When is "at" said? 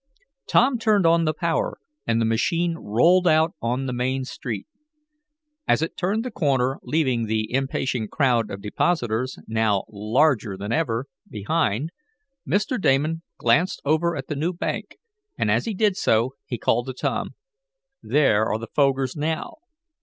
14.15-14.25